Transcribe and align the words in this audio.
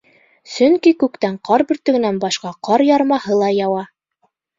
—Сөнки 0.51 0.93
күктән 1.03 1.35
ҡар 1.49 1.63
бөртөгөнән 1.71 2.17
башҡа, 2.23 2.53
ҡар 2.69 2.85
ярмаһы 2.87 3.37
ла 3.43 3.51
яуа. 3.57 3.85